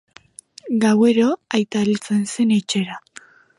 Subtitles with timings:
[0.85, 1.27] Gauero,
[1.59, 3.01] aita heltzen zen etxera.